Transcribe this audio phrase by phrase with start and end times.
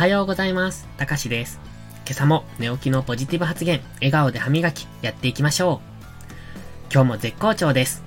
[0.00, 0.88] はようございます。
[0.96, 1.60] たかしです。
[2.06, 6.90] 今朝も寝起きのポジティブ発言、笑顔で歯磨き、やっていきましょう。
[6.90, 8.02] 今日も絶好調です。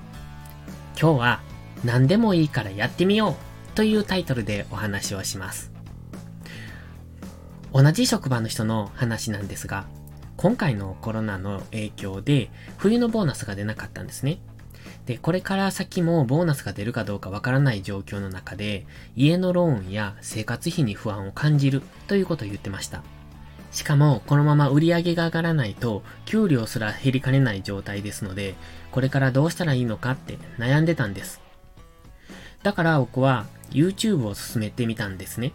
[1.00, 1.40] 今日は、
[1.84, 3.36] 何でもいいからやってみよ
[3.70, 5.70] うというタイトルでお話をします。
[7.72, 9.86] 同じ職場の人の話なんですが、
[10.36, 14.40] 今回のコロナの影響で冬のボーナスが出なかったんですね。
[15.06, 18.86] で、これから先もボーナスが出るかどうかわからない状況の中で、
[19.16, 23.02] 家のローンや生活費に不安を感じるということを言ってました。
[23.70, 28.54] しかも、このまま売り上げが上がらないと、給料すら減りかねない状態ですので、
[28.92, 31.40] これからどうしたらいいのかって悩んでたんです。
[32.62, 35.52] だから僕は YouTube を進めてみたんですね。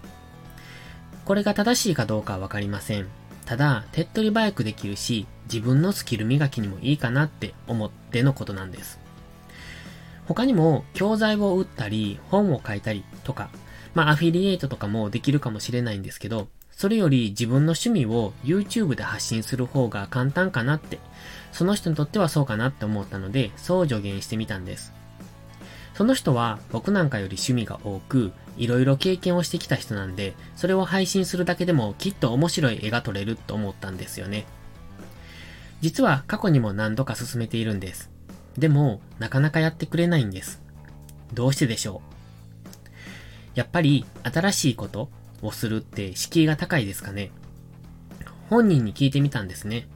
[1.26, 3.08] これが正しいかどうかはわかりません。
[3.46, 9.00] ただ、手っ取り早くできるし、自分のスキル磨きにもいいかなって思ってのことなんです。
[10.30, 13.50] 他にも教材を売ったり、本を書いたりとか、
[13.96, 21.00] まあアフィリエイトとかもできるかもしれないんですけど、それより自分の趣味を YouTube で発信する方が簡単かなって、
[21.52, 24.94] その人にとってはそうかなって思ったので、そう助言してみたんです。
[25.96, 34.46] その人は僕なんかより趣味が多く、いろいろ経験をしてきた人なんで、それを配信するだけでもきっと面白い絵が撮れると思ったんですよね。
[35.82, 38.19] 実は過去にも何度か進めているんです。
[38.60, 40.62] でも、なかなかやってくれないんです。
[41.34, 42.02] どうしてでしょ
[43.56, 43.58] う？
[43.58, 45.10] やっぱり、新しいこと
[45.42, 47.32] をするって敷居が高いですかね？
[48.50, 49.88] 本人に聞いてみたんですね。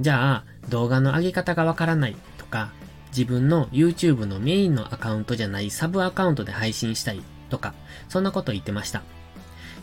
[0.00, 2.72] じゃあ、動画の上げ方がわからないとか、
[3.08, 7.74] 自分の YouTube のメインのアカウントじゃないサブアカウントで配信したいとか、
[8.08, 9.02] そんなこと言ってました。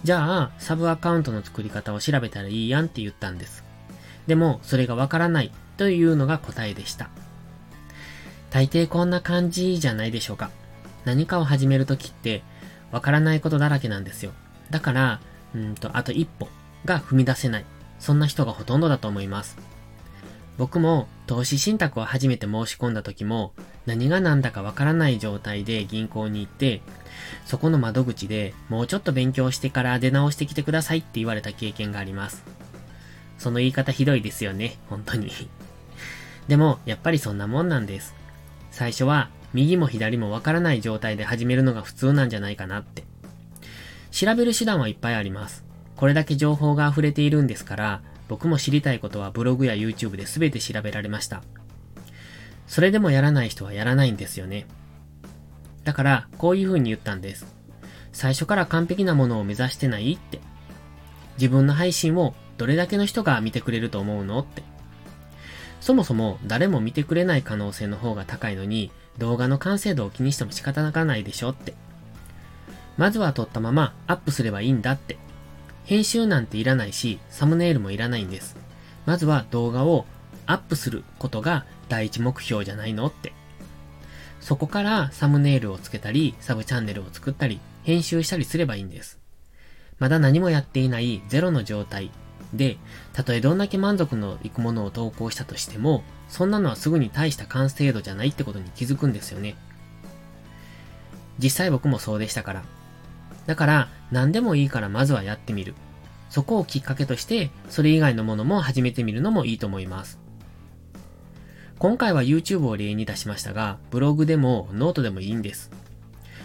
[0.04, 3.64] じゃあ、サブアカウントの作り方を調べたらいいやんって言ったんです。
[4.26, 7.10] でも、それがわからないというのが答えでした。
[8.52, 10.52] 大抵こんな感じじゃないでしょうか。
[11.04, 12.44] 何かを始めるときって、
[12.92, 14.34] わからないことだらけなんですよ。
[14.70, 15.20] だから、
[15.56, 16.48] うんと、あと一歩
[16.86, 17.66] が踏み出せない。
[17.98, 19.58] そんな人がほとんどだと思います。
[20.58, 23.54] 僕も投資信託を初めて申し込んだ時も
[23.86, 26.82] 何が何だかわからない状態で銀行に行って
[27.46, 32.44] そこの窓口でもうちょっと勉強してから出直してきてくださいって言われた経験があります。
[33.40, 35.32] その言い方ひどいですよね、本当に。
[36.48, 38.14] でもやっぱりそんなもんなんです。
[38.72, 43.04] 最初は右も左もわからない状態で始めるのが普通なんじゃないかなって。
[44.12, 45.64] 調べる手段はいっぱいあります。
[45.96, 51.44] これだけ情報が溢れているんですから、僕も知りたいことはブログや YouTube で全て調べられました。
[52.66, 54.66] それでもやらない人はやらないんですよね。
[55.84, 57.46] だから、こういう風に言ったんです。
[58.14, 60.40] 最初から完璧なものを目指してないって。
[61.38, 64.64] 自分の配信をどれだけの人が見てくれると思うのって。
[65.82, 71.74] そもそも誰も見てくれない可能性の方が高いのに、動画の完成度を気にしても仕方がないでしょって。
[72.98, 75.18] まずは撮ったままアップすればいいんだって。
[75.86, 78.56] 編集なんていらないし、サムネイルもいらないんです。
[79.08, 80.06] まずは動画を
[80.46, 83.34] アップすることが第一目標じゃないのって。
[84.40, 89.20] そこからサムネイルをつけたり、サブチャンネルを作ったり、編集したりすればいいんです。
[89.98, 92.12] まだ何もやっていないゼロの状態
[92.54, 92.78] で、
[93.14, 99.56] たとえどんだけ満足のいくものを投稿したとしても、そんなのはすぐに大した完成度じゃないってことに気づくんですよね。
[101.40, 102.64] 実際僕もそうでしたから。
[103.48, 105.76] だから、何でもいいからまずはやってみる。
[106.30, 110.20] そこをきっかけとして、それ以外のものも始めてみるのもいいと思います。
[111.80, 115.72] 今回は YouTube を例に出しましたが、ブログでもノートでもいいんです。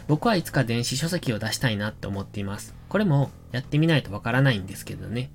[0.08, 2.74] 僕はいつか電子書籍を出したいなって思っています。
[2.88, 5.30] これもやってみないとわからないんですけどね。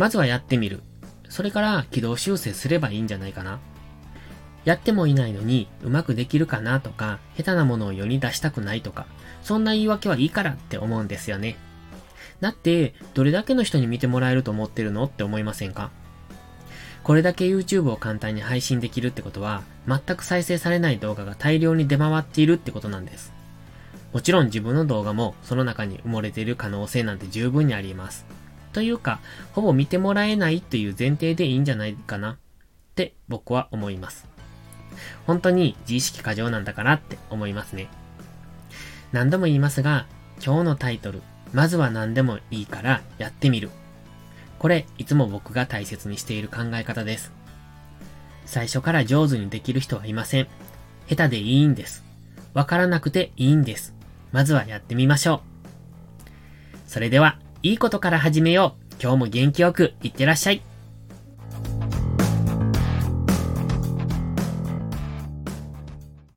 [0.00, 0.80] まずはやってみる。
[1.28, 3.58] それから軌道修正すればいいんじゃないかな。
[4.64, 9.04] やってもいないのにうまくできるかなとか、下手なものを世に出したくないとか、
[9.42, 11.58] そんな言い訳はいいからって思うんですよね。
[12.40, 15.90] だって、どれだけの人に見てもらえると思ってるのって思いませんか？
[17.02, 23.34] これだけ YouTube を簡単に配信できるってことは、全く再生されない動画が大量に出回っているってことなんです。
[24.14, 28.24] もちろん自分の動画もその中に埋もれている可能性なんて十分にあります。
[28.72, 29.20] というか、
[29.52, 32.36] ほぼ見てもらえないという前提でいいんじゃないかなっ
[32.94, 34.28] て僕は思います。
[35.26, 37.88] 本当に自意識過剰なんだからって思いますね。
[39.12, 40.06] 何度も言いますが、
[40.44, 41.22] 今日のタイトル、
[41.52, 43.70] まずは何でもいいからやってみる。
[44.58, 47.32] これ、いつも僕が大切にしている考え方です。
[48.44, 50.48] 最初から上手にできる人はいません。
[51.08, 52.04] 下手でいいんです。
[52.52, 53.94] わからなくていいんです。
[54.32, 56.90] まずはやってみましょう。
[56.90, 58.94] それでは、いいことから始めよう。
[59.02, 60.62] 今日も元気よくいってらっしゃい。